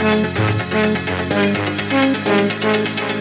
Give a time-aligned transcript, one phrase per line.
[0.00, 0.38] Thank
[3.14, 3.19] you.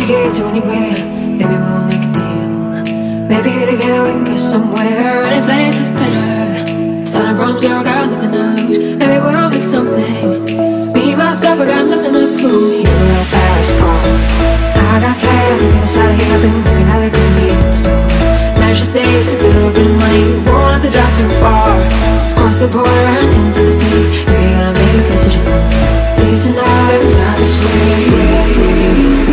[0.00, 0.96] Way to anywhere.
[1.36, 2.48] Maybe we'll make a deal.
[3.28, 5.24] Maybe together we can get somewhere.
[5.28, 7.06] Any place is better.
[7.06, 8.96] Starting from zero, got nothing to lose.
[8.96, 10.44] Maybe we'll make something.
[10.94, 12.80] Me myself, I got nothing to prove.
[12.80, 14.02] You got a fast car.
[14.80, 16.34] I got a plan to get us out of here.
[16.34, 18.06] I've been looking at the convenience store.
[18.60, 20.24] Managed to save a little bit of money.
[20.48, 21.68] Won't have to drive too far.
[22.24, 24.24] Just cross the border and into the city.
[24.24, 25.44] We gotta make a decision.
[26.16, 29.31] Leave tonight, not this way.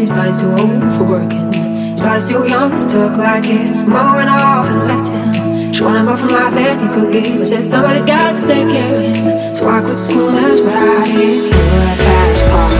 [0.00, 1.52] His body's too old for working.
[1.52, 3.70] His body's too young to look like his.
[3.70, 5.72] Mama went off and left him.
[5.72, 7.40] She wanted more from life than he could give.
[7.40, 9.54] I said somebody's got to take care of him.
[9.54, 11.50] So I quit school, that's what I did.
[11.50, 12.70] You were a fast car.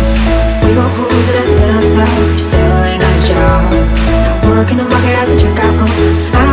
[0.63, 1.37] We go cruising
[1.75, 2.09] and set.
[2.31, 3.63] You still ain't got a job.
[4.47, 6.48] Working the market as a checkout.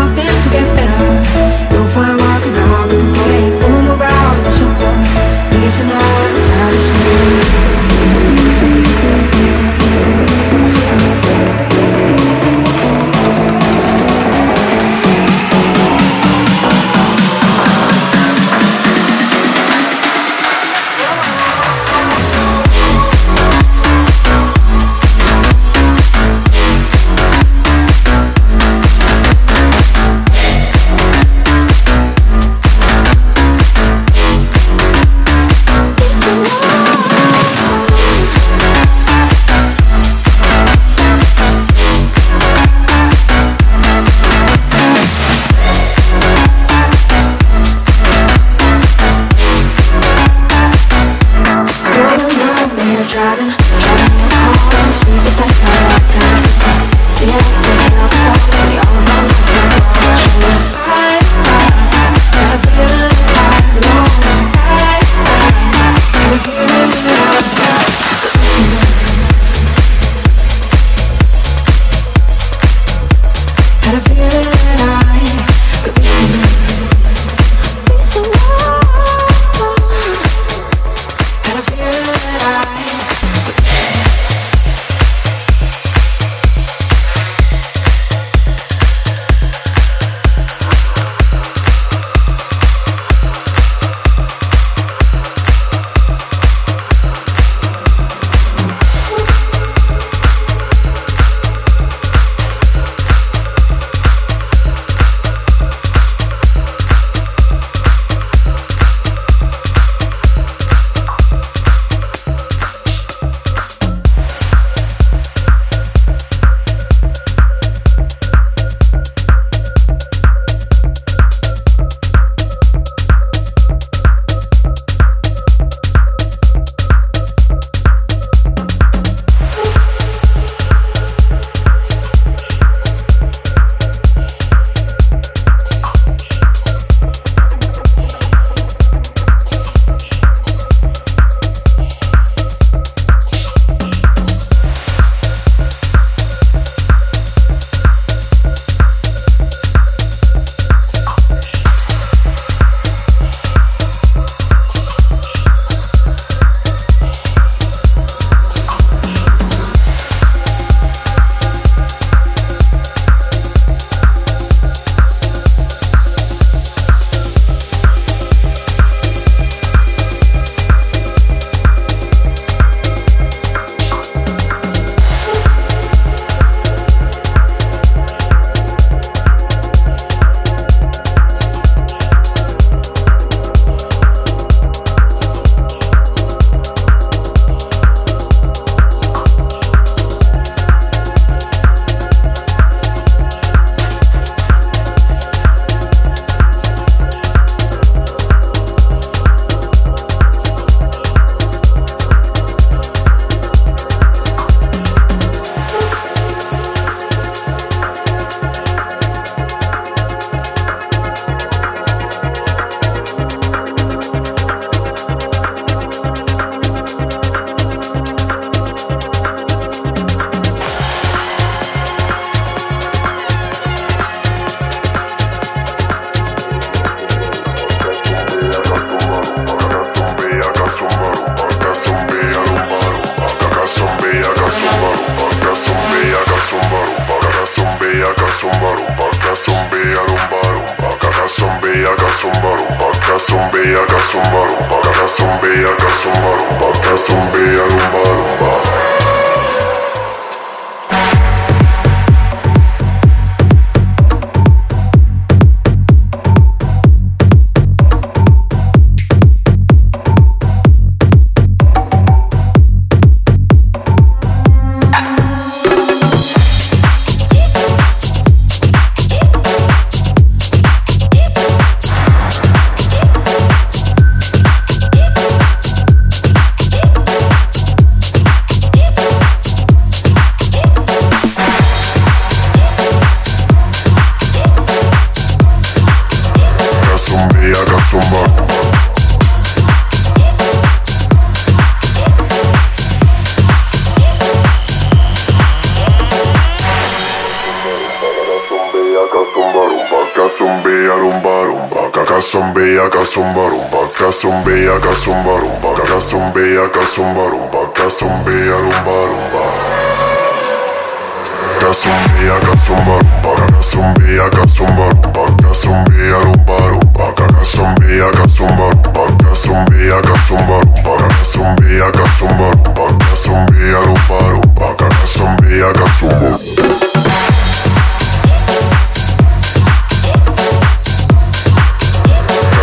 [321.25, 322.85] Rumba kasumbeya kasumba rumba.
[323.09, 324.67] Kasumbeya rumba rumba.
[324.77, 326.37] Kasumbeya kasumba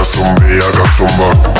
[0.04, 0.60] Zumbia,
[0.96, 1.51] Zumba.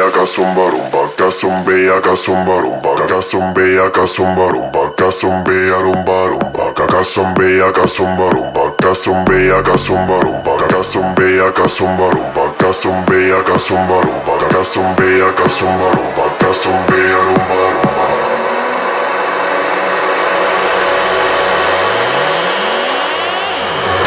[0.00, 7.34] beaka son barumba, kasun beaka son barumba, kasun beaka son barumba, kasun bearum barumba, kasun
[7.34, 14.34] beaka son barumba, kasun beaka son barumba, kasun beaka son barumba, kasun beaka son barumba,
[14.48, 17.89] kasun beaka son.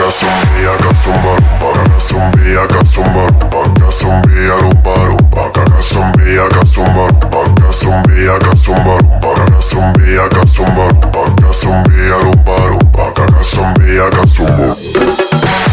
[0.04, 9.34] Casumbia, casumba, rumba, casumbia, casumba, rumba, casumbia, rumba, rumba, casumbia, casumba, rumba, casumbia, casumba, rumba,
[9.45, 15.72] casumbia, casumba, rumba, casumbia, rumba, rumba, casumbia, casumba.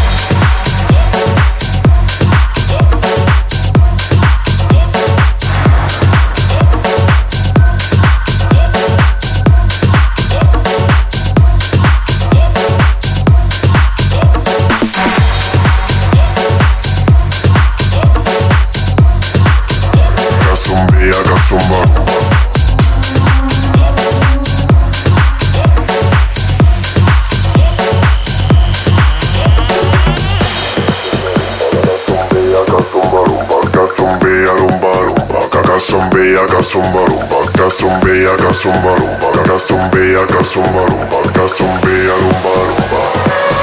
[36.71, 43.60] zumba rumba, acá zumbea, acá zumba rumba, acá zumbea, acá acá rumba rumba.